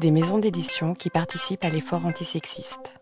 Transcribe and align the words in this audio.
des 0.00 0.10
maisons 0.10 0.38
d'édition 0.38 0.94
qui 0.94 1.10
participent 1.10 1.64
à 1.64 1.70
l'effort 1.70 2.06
antisexiste. 2.06 2.94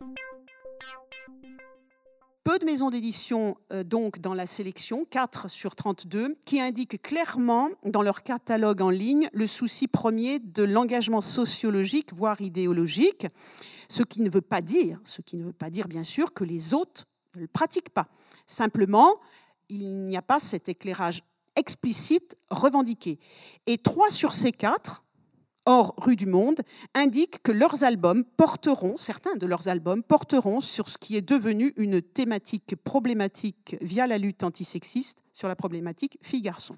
Peu 2.44 2.58
de 2.58 2.64
maisons 2.64 2.90
d'édition 2.90 3.56
euh, 3.72 3.84
donc 3.84 4.18
dans 4.18 4.34
la 4.34 4.46
sélection, 4.46 5.04
4 5.04 5.48
sur 5.48 5.76
32, 5.76 6.36
qui 6.44 6.60
indiquent 6.60 7.00
clairement 7.00 7.68
dans 7.84 8.02
leur 8.02 8.22
catalogue 8.22 8.82
en 8.82 8.90
ligne 8.90 9.28
le 9.32 9.46
souci 9.46 9.86
premier 9.86 10.40
de 10.40 10.64
l'engagement 10.64 11.20
sociologique, 11.20 12.12
voire 12.12 12.40
idéologique, 12.40 13.28
ce 13.88 14.02
qui 14.02 14.22
ne 14.22 14.28
veut 14.28 14.40
pas 14.40 14.60
dire, 14.60 15.00
ce 15.04 15.22
qui 15.22 15.36
ne 15.36 15.44
veut 15.44 15.52
pas 15.52 15.70
dire 15.70 15.86
bien 15.86 16.02
sûr 16.02 16.34
que 16.34 16.42
les 16.44 16.74
autres 16.74 17.04
ne 17.36 17.42
le 17.42 17.46
pratiquent 17.46 17.90
pas. 17.90 18.08
Simplement, 18.46 19.20
il 19.68 20.04
n'y 20.04 20.16
a 20.16 20.22
pas 20.22 20.40
cet 20.40 20.68
éclairage 20.68 21.22
explicite 21.54 22.36
revendiqué. 22.50 23.18
Et 23.66 23.78
3 23.78 24.10
sur 24.10 24.34
ces 24.34 24.52
4 24.52 25.04
Or, 25.64 25.94
Rue 25.98 26.16
du 26.16 26.26
Monde 26.26 26.60
indique 26.94 27.42
que 27.42 27.52
leurs 27.52 27.84
albums 27.84 28.24
porteront, 28.24 28.96
certains 28.96 29.36
de 29.36 29.46
leurs 29.46 29.68
albums 29.68 30.02
porteront 30.02 30.60
sur 30.60 30.88
ce 30.88 30.98
qui 30.98 31.16
est 31.16 31.22
devenu 31.22 31.72
une 31.76 32.02
thématique 32.02 32.74
problématique 32.76 33.76
via 33.80 34.06
la 34.06 34.18
lutte 34.18 34.42
antisexiste 34.42 35.22
sur 35.32 35.48
la 35.48 35.54
problématique 35.54 36.18
filles-garçons. 36.20 36.76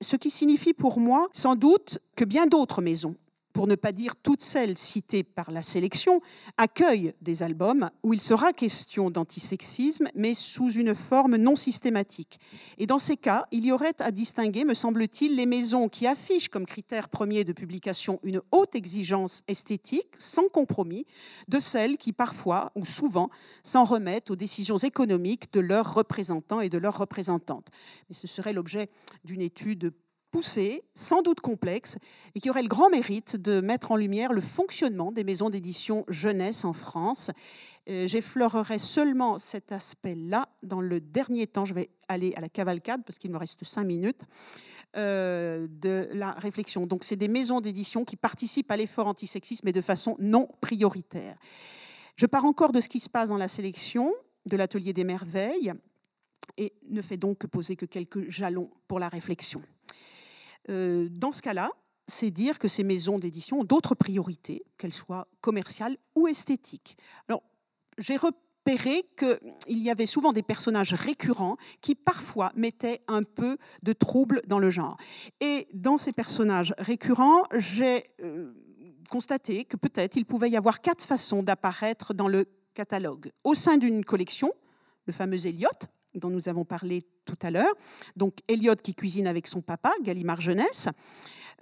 Ce 0.00 0.16
qui 0.16 0.30
signifie 0.30 0.72
pour 0.72 0.98
moi 0.98 1.28
sans 1.32 1.56
doute 1.56 1.98
que 2.16 2.24
bien 2.24 2.46
d'autres 2.46 2.82
maisons 2.82 3.16
pour 3.54 3.68
ne 3.68 3.76
pas 3.76 3.92
dire 3.92 4.16
toutes 4.16 4.42
celles 4.42 4.76
citées 4.76 5.22
par 5.22 5.52
la 5.52 5.62
sélection, 5.62 6.20
accueillent 6.58 7.14
des 7.22 7.42
albums 7.44 7.88
où 8.02 8.12
il 8.12 8.20
sera 8.20 8.52
question 8.52 9.10
d'antisexisme, 9.10 10.08
mais 10.14 10.34
sous 10.34 10.72
une 10.72 10.94
forme 10.94 11.36
non 11.36 11.54
systématique. 11.54 12.40
Et 12.78 12.86
dans 12.86 12.98
ces 12.98 13.16
cas, 13.16 13.46
il 13.52 13.64
y 13.64 13.72
aurait 13.72 13.94
à 14.00 14.10
distinguer, 14.10 14.64
me 14.64 14.74
semble-t-il, 14.74 15.36
les 15.36 15.46
maisons 15.46 15.88
qui 15.88 16.06
affichent 16.06 16.48
comme 16.48 16.66
critère 16.66 17.08
premier 17.08 17.44
de 17.44 17.52
publication 17.52 18.18
une 18.24 18.42
haute 18.50 18.74
exigence 18.74 19.42
esthétique, 19.46 20.10
sans 20.18 20.48
compromis, 20.48 21.06
de 21.46 21.60
celles 21.60 21.96
qui 21.96 22.12
parfois 22.12 22.72
ou 22.74 22.84
souvent 22.84 23.30
s'en 23.62 23.84
remettent 23.84 24.32
aux 24.32 24.36
décisions 24.36 24.78
économiques 24.78 25.52
de 25.52 25.60
leurs 25.60 25.94
représentants 25.94 26.60
et 26.60 26.68
de 26.68 26.78
leurs 26.78 26.98
représentantes. 26.98 27.68
Mais 28.08 28.16
ce 28.16 28.26
serait 28.26 28.52
l'objet 28.52 28.90
d'une 29.24 29.40
étude 29.40 29.92
poussée, 30.34 30.82
sans 30.94 31.22
doute 31.22 31.40
complexe, 31.40 31.96
et 32.34 32.40
qui 32.40 32.50
aurait 32.50 32.64
le 32.64 32.68
grand 32.68 32.90
mérite 32.90 33.36
de 33.36 33.60
mettre 33.60 33.92
en 33.92 33.96
lumière 33.96 34.32
le 34.32 34.40
fonctionnement 34.40 35.12
des 35.12 35.22
maisons 35.22 35.48
d'édition 35.48 36.04
jeunesse 36.08 36.64
en 36.64 36.72
France. 36.72 37.30
Euh, 37.88 38.08
j'effleurerai 38.08 38.78
seulement 38.78 39.38
cet 39.38 39.70
aspect-là 39.70 40.48
dans 40.64 40.80
le 40.80 41.00
dernier 41.00 41.46
temps. 41.46 41.64
Je 41.64 41.72
vais 41.72 41.88
aller 42.08 42.34
à 42.34 42.40
la 42.40 42.48
cavalcade 42.48 43.04
parce 43.06 43.20
qu'il 43.20 43.30
me 43.30 43.36
reste 43.36 43.62
cinq 43.62 43.84
minutes 43.84 44.22
euh, 44.96 45.68
de 45.70 46.08
la 46.14 46.32
réflexion. 46.32 46.84
Donc, 46.84 47.04
c'est 47.04 47.14
des 47.14 47.28
maisons 47.28 47.60
d'édition 47.60 48.04
qui 48.04 48.16
participent 48.16 48.72
à 48.72 48.76
l'effort 48.76 49.06
antisexiste, 49.06 49.62
mais 49.62 49.72
de 49.72 49.80
façon 49.80 50.16
non 50.18 50.48
prioritaire. 50.60 51.36
Je 52.16 52.26
pars 52.26 52.44
encore 52.44 52.72
de 52.72 52.80
ce 52.80 52.88
qui 52.88 52.98
se 52.98 53.08
passe 53.08 53.28
dans 53.28 53.38
la 53.38 53.46
sélection 53.46 54.12
de 54.46 54.56
l'atelier 54.56 54.92
des 54.92 55.04
merveilles 55.04 55.72
et 56.56 56.72
ne 56.90 57.02
fais 57.02 57.18
donc 57.18 57.38
que 57.38 57.46
poser 57.46 57.76
que 57.76 57.86
quelques 57.86 58.28
jalons 58.28 58.72
pour 58.88 58.98
la 58.98 59.08
réflexion. 59.08 59.62
Euh, 60.70 61.08
dans 61.10 61.32
ce 61.32 61.42
cas-là, 61.42 61.70
c'est 62.06 62.30
dire 62.30 62.58
que 62.58 62.68
ces 62.68 62.84
maisons 62.84 63.18
d'édition 63.18 63.60
ont 63.60 63.64
d'autres 63.64 63.94
priorités, 63.94 64.64
qu'elles 64.76 64.92
soient 64.92 65.26
commerciales 65.40 65.96
ou 66.14 66.28
esthétiques. 66.28 66.96
Alors, 67.28 67.42
j'ai 67.98 68.16
repéré 68.16 69.08
qu'il 69.16 69.78
y 69.78 69.90
avait 69.90 70.06
souvent 70.06 70.32
des 70.32 70.42
personnages 70.42 70.94
récurrents 70.94 71.56
qui 71.80 71.94
parfois 71.94 72.52
mettaient 72.56 73.00
un 73.08 73.22
peu 73.22 73.56
de 73.82 73.92
trouble 73.92 74.42
dans 74.46 74.58
le 74.58 74.70
genre. 74.70 74.96
Et 75.40 75.68
dans 75.72 75.98
ces 75.98 76.12
personnages 76.12 76.74
récurrents, 76.78 77.42
j'ai 77.56 78.04
euh, 78.22 78.52
constaté 79.10 79.64
que 79.64 79.76
peut-être 79.76 80.16
il 80.16 80.24
pouvait 80.24 80.50
y 80.50 80.56
avoir 80.56 80.80
quatre 80.80 81.04
façons 81.04 81.42
d'apparaître 81.42 82.14
dans 82.14 82.28
le 82.28 82.46
catalogue. 82.74 83.30
Au 83.44 83.54
sein 83.54 83.76
d'une 83.76 84.04
collection, 84.04 84.52
le 85.06 85.12
fameux 85.12 85.46
Elliot, 85.46 85.68
dont 86.14 86.30
nous 86.30 86.48
avons 86.48 86.64
parlé 86.64 87.02
tout 87.24 87.38
à 87.42 87.50
l'heure. 87.50 87.74
Donc 88.16 88.38
Elliot 88.48 88.76
qui 88.76 88.94
cuisine 88.94 89.26
avec 89.26 89.46
son 89.46 89.62
papa, 89.62 89.92
Gallimard 90.02 90.40
Jeunesse. 90.40 90.88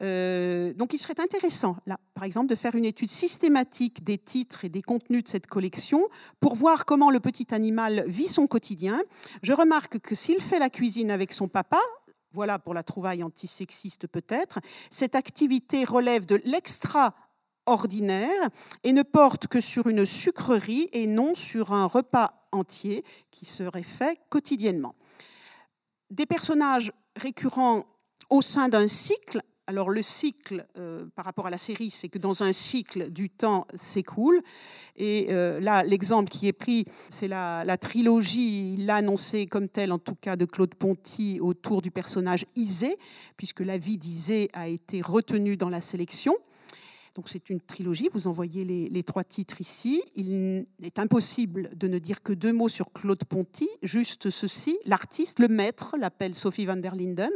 Euh, 0.01 0.73
donc 0.73 0.95
il 0.95 0.99
serait 0.99 1.21
intéressant, 1.21 1.77
là, 1.87 1.99
par 2.15 2.25
exemple, 2.25 2.49
de 2.49 2.55
faire 2.55 2.75
une 2.75 2.85
étude 2.85 3.11
systématique 3.11 4.03
des 4.03 4.19
titres 4.19 4.65
et 4.65 4.69
des 4.69 4.83
contenus 4.83 5.25
de 5.25 5.29
cette 5.29 5.47
collection 5.47 6.09
pour 6.41 6.55
voir 6.55 6.87
comment 6.87 7.11
le 7.11 7.21
petit 7.21 7.55
animal 7.55 8.05
vit 8.07 8.29
son 8.29 8.47
quotidien. 8.47 9.01
Je 9.43 9.53
remarque 9.53 9.99
que 9.99 10.15
s'il 10.15 10.41
fait 10.41 10.59
la 10.59 10.71
cuisine 10.71 11.11
avec 11.11 11.33
son 11.33 11.49
papa, 11.49 11.81
voilà 12.33 12.59
pour 12.59 12.75
la 12.75 12.83
trouvaille 12.83 13.23
antisexiste 13.23 14.07
peut-être, 14.07 14.61
cette 14.91 15.15
activité 15.15 15.85
relève 15.85 16.27
de 16.27 16.41
l'extra 16.45 17.15
ordinaire 17.67 18.49
et 18.83 18.93
ne 18.93 19.03
porte 19.03 19.47
que 19.47 19.61
sur 19.61 19.87
une 19.87 20.05
sucrerie 20.05 20.89
et 20.93 21.07
non 21.07 21.35
sur 21.35 21.73
un 21.73 21.87
repas 21.87 22.42
entier 22.53 23.05
qui 23.31 23.47
serait 23.47 23.83
fait 23.83 24.19
quotidiennement. 24.29 24.95
Des 26.11 26.27
personnages 26.27 26.93
récurrents 27.17 27.85
au 28.31 28.41
sein 28.41 28.69
d'un 28.69 28.87
cycle. 28.87 29.43
Alors 29.69 29.91
le 29.91 30.03
cycle 30.03 30.67
euh, 30.77 31.07
par 31.15 31.25
rapport 31.25 31.47
à 31.47 31.51
la 31.51 31.57
série, 31.57 31.91
c'est 31.91 32.09
que 32.09 32.19
dans 32.19 32.43
un 32.43 32.53
cycle 32.53 33.11
du 33.11 33.31
temps 33.31 33.67
s'écoule. 33.75 34.43
Et 34.97 35.29
euh, 35.31 35.61
là, 35.61 35.83
l'exemple 35.85 36.29
qui 36.31 36.49
est 36.49 36.53
pris, 36.53 36.85
c'est 37.09 37.29
la, 37.29 37.77
trilogie, 37.81 38.75
il 38.75 38.87
l'a 38.87 38.97
annoncé 38.97 39.47
comme 39.47 39.69
tel, 39.69 39.93
en 39.93 39.99
tout 39.99 40.17
cas 40.17 40.37
de 40.37 40.45
Claude 40.45 40.75
Ponty, 40.75 41.39
autour 41.41 41.81
du 41.81 41.91
personnage 41.91 42.45
Isée, 42.57 42.97
puisque 43.37 43.61
la 43.61 43.79
vie 43.79 43.99
d'Isée 43.99 44.51
a 44.53 44.69
été 44.69 45.01
retenue 45.01 45.57
dans 45.57 45.71
la 45.71 45.81
sélection. 45.81 46.37
Donc 47.15 47.29
c'est 47.29 47.51
une 47.51 47.61
trilogie, 47.61 48.09
vous 48.13 48.27
en 48.27 48.33
voyez 48.33 48.65
les, 48.65 49.03
trois 49.03 49.25
titres 49.25 49.61
ici. 49.61 50.03
Il 50.15 50.65
est 50.83 50.99
impossible 50.99 51.71
de 51.77 51.87
ne 51.87 51.99
dire 51.99 52.23
que 52.23 52.33
deux 52.33 52.53
mots 52.53 52.71
sur 52.71 52.93
Claude 52.93 53.25
Ponty, 53.25 53.69
juste 53.83 54.31
ceci. 54.31 54.79
L'artiste, 54.87 55.39
le 55.39 55.49
maître, 55.49 55.97
l'appelle 55.99 56.35
Sophie 56.35 56.65
van 56.65 56.77
der 56.77 56.95
Linden, 56.95 57.33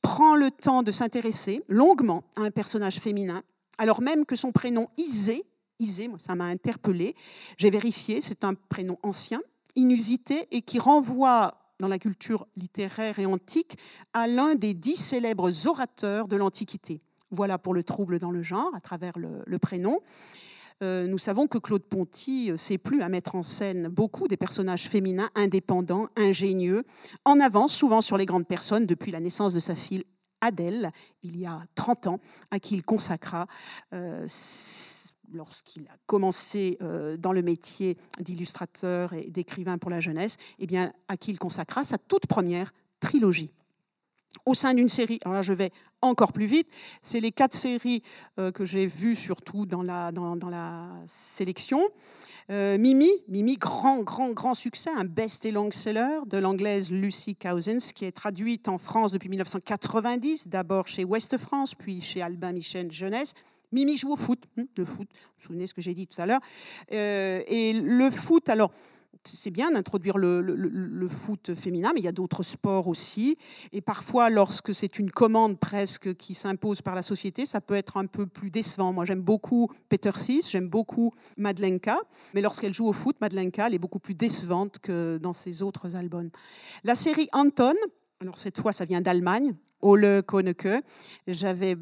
prend 0.00 0.36
le 0.36 0.50
temps 0.50 0.82
de 0.82 0.92
s'intéresser 0.92 1.64
longuement 1.68 2.22
à 2.36 2.42
un 2.42 2.50
personnage 2.50 3.00
féminin, 3.00 3.42
alors 3.78 4.00
même 4.00 4.26
que 4.26 4.36
son 4.36 4.52
prénom 4.52 4.86
Isée, 4.96 5.44
Isée, 5.80 6.08
moi 6.08 6.18
ça 6.18 6.34
m'a 6.34 6.44
interpellé, 6.44 7.14
j'ai 7.56 7.70
vérifié, 7.70 8.20
c'est 8.20 8.44
un 8.44 8.54
prénom 8.54 8.98
ancien, 9.02 9.40
inusité 9.74 10.46
et 10.50 10.62
qui 10.62 10.78
renvoie 10.78 11.56
dans 11.80 11.88
la 11.88 11.98
culture 11.98 12.46
littéraire 12.56 13.18
et 13.18 13.26
antique 13.26 13.76
à 14.12 14.26
l'un 14.26 14.54
des 14.54 14.74
dix 14.74 14.96
célèbres 14.96 15.66
orateurs 15.66 16.28
de 16.28 16.36
l'Antiquité. 16.36 17.00
Voilà 17.30 17.58
pour 17.58 17.74
le 17.74 17.84
trouble 17.84 18.18
dans 18.18 18.30
le 18.30 18.42
genre 18.42 18.74
à 18.74 18.80
travers 18.80 19.16
le, 19.18 19.58
prénom. 19.58 20.00
Euh, 20.82 21.06
nous 21.06 21.18
savons 21.18 21.46
que 21.46 21.58
Claude 21.58 21.82
Ponty 21.82 22.50
euh, 22.50 22.56
sait 22.56 22.78
plus 22.78 23.02
à 23.02 23.08
mettre 23.08 23.34
en 23.34 23.42
scène 23.42 23.88
beaucoup 23.88 24.28
des 24.28 24.38
personnages 24.38 24.88
féminins 24.88 25.28
indépendants, 25.34 26.08
ingénieux, 26.16 26.84
en 27.24 27.38
avance 27.38 27.74
souvent 27.74 28.00
sur 28.00 28.16
les 28.16 28.24
grandes 28.24 28.46
personnes 28.46 28.86
depuis 28.86 29.12
la 29.12 29.20
naissance 29.20 29.52
de 29.52 29.60
sa 29.60 29.74
fille 29.74 30.04
Adèle, 30.40 30.90
il 31.22 31.38
y 31.38 31.44
a 31.44 31.62
30 31.74 32.06
ans, 32.06 32.20
à 32.50 32.58
qui 32.58 32.74
il 32.74 32.82
consacra, 32.82 33.46
euh, 33.92 34.26
lorsqu'il 35.34 35.86
a 35.88 35.96
commencé 36.06 36.78
dans 37.18 37.32
le 37.32 37.42
métier 37.42 37.98
d'illustrateur 38.18 39.12
et 39.12 39.30
d'écrivain 39.30 39.76
pour 39.76 39.90
la 39.90 40.00
jeunesse, 40.00 40.38
eh 40.58 40.66
à 41.08 41.16
qui 41.18 41.30
il 41.32 41.38
consacra 41.38 41.84
sa 41.84 41.98
toute 41.98 42.26
première 42.26 42.72
trilogie 43.00 43.52
au 44.46 44.54
sein 44.54 44.74
d'une 44.74 44.88
série. 44.88 45.18
Alors 45.24 45.34
là, 45.34 45.42
je 45.42 45.52
vais 45.52 45.70
encore 46.02 46.32
plus 46.32 46.46
vite. 46.46 46.68
C'est 47.02 47.20
les 47.20 47.32
quatre 47.32 47.54
séries 47.54 48.02
euh, 48.38 48.52
que 48.52 48.64
j'ai 48.64 48.86
vues 48.86 49.16
surtout 49.16 49.66
dans 49.66 49.82
la, 49.82 50.12
dans, 50.12 50.48
la 50.48 50.88
sélection. 51.06 51.80
Euh, 52.50 52.78
Mimi, 52.78 53.10
Mimi, 53.28 53.56
grand, 53.56 54.02
grand, 54.02 54.30
grand 54.32 54.54
succès, 54.54 54.90
un 54.96 55.04
best 55.04 55.44
et 55.44 55.52
long-seller 55.52 56.20
de 56.26 56.38
l'anglaise 56.38 56.90
Lucy 56.90 57.36
Cousins, 57.36 57.92
qui 57.94 58.04
est 58.04 58.12
traduite 58.12 58.68
en 58.68 58.78
France 58.78 59.12
depuis 59.12 59.28
1990, 59.28 60.48
d'abord 60.48 60.88
chez 60.88 61.04
Ouest 61.04 61.36
France, 61.36 61.74
puis 61.74 62.00
chez 62.00 62.22
Albin 62.22 62.52
Michel 62.52 62.90
Jeunesse. 62.90 63.34
Mimi 63.72 63.96
joue 63.96 64.12
au 64.12 64.16
foot, 64.16 64.42
hein, 64.58 64.64
le 64.76 64.84
foot, 64.84 65.06
vous 65.12 65.28
vous 65.38 65.46
souvenez 65.46 65.66
ce 65.68 65.74
que 65.74 65.80
j'ai 65.80 65.94
dit 65.94 66.08
tout 66.08 66.20
à 66.20 66.26
l'heure. 66.26 66.40
Euh, 66.92 67.42
et 67.46 67.72
le 67.72 68.10
foot, 68.10 68.48
alors, 68.48 68.72
c'est 69.24 69.50
bien 69.50 69.70
d'introduire 69.70 70.16
le, 70.18 71.08
foot 71.08 71.54
féminin, 71.54 71.90
mais 71.94 72.00
il 72.00 72.04
y 72.04 72.08
a 72.08 72.12
d'autres 72.12 72.42
sports 72.42 72.88
aussi. 72.88 73.36
Et 73.72 73.80
parfois, 73.80 74.30
lorsque 74.30 74.74
c'est 74.74 74.98
une 74.98 75.10
commande 75.10 75.58
presque 75.58 76.14
qui 76.14 76.34
s'impose 76.34 76.82
par 76.82 76.94
la 76.94 77.02
société, 77.02 77.46
ça 77.46 77.60
peut 77.60 77.74
être 77.74 77.96
un 77.96 78.06
peu 78.06 78.26
plus 78.26 78.50
décevant. 78.50 78.92
Moi, 78.92 79.04
j'aime 79.04 79.22
beaucoup 79.22 79.70
Peter 79.88 80.12
Sis, 80.14 80.48
j'aime 80.50 80.68
beaucoup 80.68 81.12
Madlenka, 81.36 81.98
mais 82.34 82.40
lorsqu'elle 82.40 82.74
joue 82.74 82.86
au 82.86 82.92
foot, 82.92 83.16
Madlenka, 83.20 83.66
elle 83.66 83.74
est 83.74 83.78
beaucoup 83.78 83.98
plus 83.98 84.14
décevante 84.14 84.78
que 84.78 85.18
dans 85.18 85.32
ses 85.32 85.62
autres 85.62 85.96
albums. 85.96 86.30
La 86.84 86.94
série 86.94 87.28
Anton, 87.32 87.74
alors 88.20 88.38
cette 88.38 88.60
fois, 88.60 88.72
ça 88.72 88.84
vient 88.84 89.00
d'Allemagne, 89.00 89.54
Ole 89.80 90.22
Koneke. 90.22 90.84
J'avais 91.26 91.76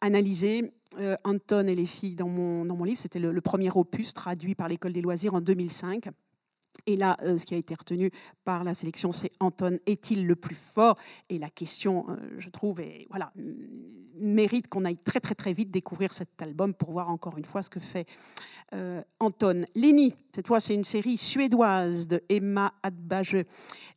analysé 0.00 0.72
euh, 0.98 1.16
Anton 1.24 1.66
et 1.66 1.74
les 1.74 1.86
filles 1.86 2.14
dans 2.14 2.28
mon, 2.28 2.64
dans 2.64 2.76
mon 2.76 2.84
livre. 2.84 3.00
C'était 3.00 3.18
le, 3.18 3.32
le 3.32 3.40
premier 3.40 3.70
opus 3.74 4.12
traduit 4.14 4.54
par 4.54 4.68
l'École 4.68 4.92
des 4.92 5.00
loisirs 5.00 5.34
en 5.34 5.40
2005. 5.40 6.08
Et 6.86 6.96
là, 6.96 7.16
euh, 7.22 7.38
ce 7.38 7.46
qui 7.46 7.54
a 7.54 7.58
été 7.58 7.74
retenu 7.74 8.10
par 8.44 8.64
la 8.64 8.74
sélection, 8.74 9.12
c'est 9.12 9.30
Anton 9.40 9.78
est-il 9.86 10.26
le 10.26 10.36
plus 10.36 10.56
fort? 10.56 10.98
Et 11.28 11.38
la 11.38 11.50
question, 11.50 12.06
euh, 12.08 12.16
je 12.38 12.50
trouve, 12.50 12.80
est, 12.80 13.06
voilà, 13.10 13.32
mérite 14.22 14.68
qu'on 14.68 14.84
aille 14.84 14.98
très 14.98 15.20
très 15.20 15.34
très 15.34 15.52
vite 15.52 15.70
découvrir 15.70 16.12
cet 16.12 16.40
album 16.42 16.74
pour 16.74 16.90
voir 16.90 17.10
encore 17.10 17.38
une 17.38 17.44
fois 17.44 17.62
ce 17.62 17.70
que 17.70 17.80
fait 17.80 18.06
euh, 18.74 19.02
Anton. 19.20 19.62
Léni, 19.74 20.14
cette 20.34 20.46
fois 20.46 20.60
c'est 20.60 20.74
une 20.74 20.84
série 20.84 21.16
suédoise 21.16 22.08
de 22.08 22.22
Emma 22.28 22.72
Adbage. 22.82 23.36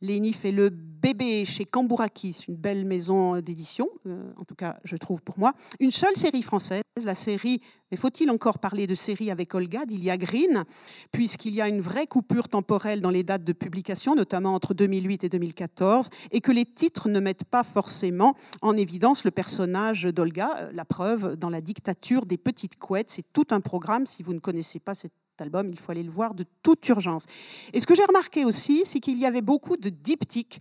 Léni 0.00 0.32
fait 0.32 0.52
le 0.52 0.70
bébé 0.70 1.44
chez 1.44 1.64
Cambourakis, 1.64 2.44
une 2.48 2.56
belle 2.56 2.84
maison 2.84 3.40
d'édition, 3.40 3.88
en 4.36 4.44
tout 4.44 4.54
cas 4.54 4.78
je 4.84 4.96
trouve 4.96 5.22
pour 5.22 5.38
moi. 5.38 5.54
Une 5.80 5.90
seule 5.90 6.16
série 6.16 6.42
française, 6.42 6.82
la 7.04 7.14
série, 7.14 7.60
mais 7.90 7.96
faut-il 7.96 8.30
encore 8.30 8.58
parler 8.58 8.86
de 8.86 8.94
série 8.94 9.30
avec 9.30 9.54
Olga 9.54 9.86
d'Ilia 9.86 10.16
Green, 10.16 10.64
puisqu'il 11.12 11.54
y 11.54 11.60
a 11.60 11.68
une 11.68 11.80
vraie 11.80 12.06
coupure 12.06 12.48
temporelle 12.48 13.00
dans 13.00 13.10
les 13.10 13.22
dates 13.22 13.44
de 13.44 13.52
publication, 13.52 14.14
notamment 14.14 14.54
entre 14.54 14.74
2008 14.74 15.24
et 15.24 15.28
2014, 15.28 16.10
et 16.32 16.40
que 16.40 16.52
les 16.52 16.64
titres 16.64 17.08
ne 17.08 17.20
mettent 17.20 17.44
pas 17.44 17.62
forcément 17.62 18.34
en 18.62 18.76
évidence 18.76 19.24
le 19.24 19.30
personnage 19.30 20.04
d'Olga. 20.16 20.56
Euh, 20.58 20.70
la 20.72 20.84
preuve, 20.84 21.36
dans 21.36 21.50
la 21.50 21.60
dictature 21.60 22.26
des 22.26 22.38
petites 22.38 22.76
couettes, 22.76 23.10
c'est 23.10 23.32
tout 23.32 23.46
un 23.50 23.60
programme. 23.60 24.06
Si 24.06 24.24
vous 24.24 24.34
ne 24.34 24.40
connaissez 24.40 24.80
pas 24.80 24.94
cet 24.94 25.12
album, 25.38 25.68
il 25.70 25.78
faut 25.78 25.92
aller 25.92 26.02
le 26.02 26.10
voir 26.10 26.34
de 26.34 26.44
toute 26.62 26.88
urgence. 26.88 27.26
Et 27.72 27.78
ce 27.78 27.86
que 27.86 27.94
j'ai 27.94 28.04
remarqué 28.04 28.44
aussi, 28.44 28.82
c'est 28.84 28.98
qu'il 28.98 29.18
y 29.18 29.26
avait 29.26 29.42
beaucoup 29.42 29.76
de 29.76 29.90
diptyques 29.90 30.58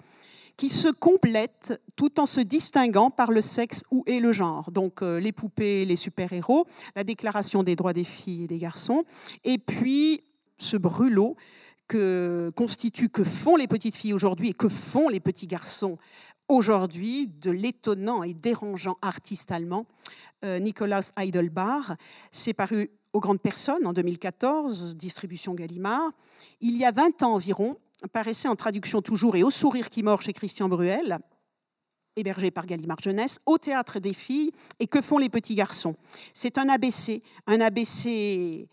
qui 0.58 0.70
se 0.70 0.88
complètent 0.90 1.82
tout 1.96 2.20
en 2.20 2.26
se 2.26 2.42
distinguant 2.42 3.10
par 3.10 3.32
le 3.32 3.42
sexe 3.42 3.84
ou 3.92 4.04
et 4.06 4.20
le 4.20 4.32
genre. 4.32 4.72
Donc 4.72 5.02
euh, 5.02 5.20
les 5.20 5.32
poupées, 5.32 5.86
les 5.86 5.96
super-héros, 5.96 6.66
la 6.96 7.04
déclaration 7.04 7.64
des 7.64 7.76
droits 7.76 7.94
des 7.94 8.04
filles 8.04 8.44
et 8.44 8.48
des 8.48 8.58
garçons, 8.58 9.04
et 9.44 9.58
puis 9.58 10.24
ce 10.58 10.78
brûlot 10.78 11.36
que 11.88 12.52
constituent, 12.56 13.10
que 13.10 13.24
font 13.24 13.58
les 13.58 13.68
petites 13.68 13.96
filles 13.96 14.14
aujourd'hui 14.14 14.50
et 14.50 14.54
que 14.54 14.70
font 14.70 15.10
les 15.10 15.20
petits 15.20 15.46
garçons 15.46 15.98
aujourd'hui 16.48 17.28
de 17.28 17.52
l'étonnant 17.52 18.24
et 18.24 18.34
dérangeant 18.34 18.98
artiste 19.02 19.52
allemand 19.52 19.86
euh, 20.44 20.60
Nikolaus 20.60 21.12
Heidelbach. 21.18 21.98
C'est 22.32 22.54
paru 22.54 22.92
aux 23.14 23.20
grandes 23.20 23.42
personnes 23.42 23.86
en 23.86 23.94
2014, 23.94 24.96
distribution 24.96 25.54
Gallimard. 25.54 26.12
Il 26.62 26.76
y 26.76 26.86
a 26.86 26.92
20 26.92 27.24
ans 27.24 27.34
environ, 27.34 27.78
paraissait 28.12 28.48
en 28.48 28.56
traduction 28.56 29.02
toujours 29.02 29.36
et 29.36 29.44
au 29.44 29.50
sourire 29.50 29.90
qui 29.90 30.04
mord 30.04 30.22
chez 30.22 30.34
Christian 30.34 30.68
Bruel, 30.68 31.20
hébergé 32.16 32.52
par 32.52 32.66
Gallimard 32.66 33.02
Jeunesse, 33.02 33.40
au 33.46 33.58
théâtre 33.58 34.00
des 34.00 34.14
filles 34.14 34.52
et 34.80 34.88
que 34.88 35.02
font 35.02 35.18
les 35.18 35.30
petits 35.30 35.56
garçons? 35.56 35.96
C'est 36.34 36.58
un 36.58 36.70
ABC, 36.70 37.24
un 37.48 37.62
ABC 37.62 38.68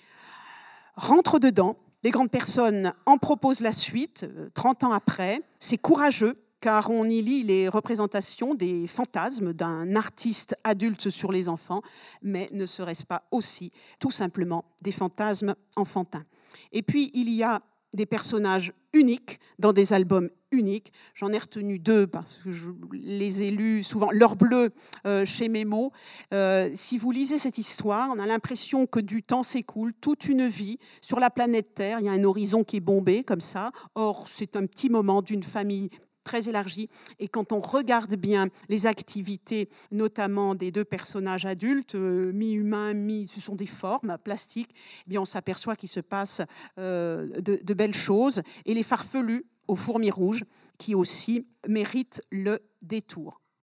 rentre 0.97 1.39
dedans, 1.39 1.77
les 2.03 2.11
grandes 2.11 2.31
personnes 2.31 2.93
en 3.07 3.19
proposent 3.19 3.61
la 3.61 3.73
suite, 3.73 4.27
30 4.55 4.83
euh, 4.83 4.87
ans 4.87 4.93
après. 4.93 5.41
C'est 5.59 5.79
courageux, 5.79 6.37
car 6.63 6.91
on 6.91 7.05
y 7.05 7.21
lit 7.21 7.43
les 7.43 7.69
représentations 7.69 8.55
des 8.55 8.87
fantasmes 8.87 9.53
d'un 9.53 9.97
artiste 9.97 10.57
adulte 10.63 11.11
sur 11.11 11.33
les 11.33 11.49
enfants, 11.49 11.83
mais 12.23 12.49
ne 12.53 12.65
serait-ce 12.67 13.05
pas 13.05 13.25
aussi 13.33 13.73
tout 13.99 14.13
simplement 14.13 14.65
des 14.81 14.93
fantasmes 14.93 15.55
enfantins 15.77 16.25
Et 16.71 16.83
puis, 16.83 17.11
il 17.15 17.29
y 17.29 17.43
a 17.43 17.61
des 17.95 18.07
personnages 18.07 18.73
uniques 18.93 19.41
dans 19.59 19.73
des 19.73 19.93
albums 19.93 20.31
uniques. 20.53 20.93
J'en 21.15 21.33
ai 21.33 21.39
retenu 21.39 21.81
deux 21.81 22.07
parce 22.07 22.39
que 22.39 22.53
je 22.53 22.71
les 22.93 23.43
ai 23.43 23.51
lus 23.51 23.83
souvent. 23.83 24.11
L'heure 24.13 24.37
bleue 24.37 24.71
euh, 25.05 25.25
chez 25.25 25.49
Mémo. 25.49 25.91
Euh, 26.33 26.71
si 26.75 26.97
vous 26.97 27.11
lisez 27.11 27.39
cette 27.39 27.59
histoire, 27.59 28.09
on 28.15 28.21
a 28.21 28.27
l'impression 28.27 28.87
que 28.87 29.01
du 29.01 29.23
temps 29.23 29.43
s'écoule, 29.43 29.93
toute 30.01 30.27
une 30.27 30.47
vie 30.47 30.79
sur 31.01 31.19
la 31.19 31.29
planète 31.29 31.75
Terre. 31.75 31.99
Il 32.01 32.07
y 32.07 32.09
a 32.09 32.13
un 32.13 32.25
horizon 32.25 32.63
qui 32.63 32.77
est 32.77 32.81
bombé 32.81 33.25
comme 33.25 33.41
ça. 33.41 33.73
Or, 33.95 34.29
c'est 34.29 34.57
un 34.57 34.67
petit 34.67 34.91
moment 34.91 35.23
d'une 35.23 35.43
famille 35.43 35.91
très 36.23 36.49
élargie. 36.49 36.89
Et 37.19 37.29
quand 37.29 37.53
on 37.53 37.59
regarde 37.59 38.15
bien 38.15 38.49
les 38.69 38.87
activités, 38.87 39.69
notamment 39.91 40.55
des 40.55 40.71
deux 40.71 40.85
personnages 40.85 41.47
adultes, 41.47 41.95
euh, 41.95 42.33
mi-humains, 42.33 42.95
mi, 42.95 43.27
ce 43.27 43.41
sont 43.41 43.55
des 43.55 43.67
formes 43.67 44.17
plastiques, 44.23 44.75
eh 45.07 45.11
bien 45.11 45.21
on 45.21 45.27
s'aperçoit 45.27 45.77
qu'il 45.77 45.89
se 45.89 46.01
passe 46.01 46.43
euh, 46.79 47.27
de, 47.41 47.75
belles 47.75 47.95
choses. 47.95 48.43
Et 48.67 48.75
les 48.75 48.83
farfelus 48.83 49.45
aux 49.69 49.75
fourmis 49.75 50.11
rouges, 50.11 50.45
qui 50.79 50.95
aussi 50.95 51.47
méritent 51.69 52.23
le 52.31 52.59
détour. 52.83 53.42